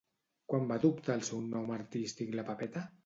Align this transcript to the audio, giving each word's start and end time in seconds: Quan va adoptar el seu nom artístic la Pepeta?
Quan 0.53 0.63
va 0.71 0.77
adoptar 0.79 1.17
el 1.17 1.23
seu 1.27 1.43
nom 1.51 1.69
artístic 1.77 2.33
la 2.41 2.47
Pepeta? 2.49 2.85